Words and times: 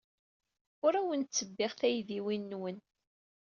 Ur 0.85 0.93
awen-ttebbiɣ 1.01 1.71
taydiwin-nwen. 1.79 2.77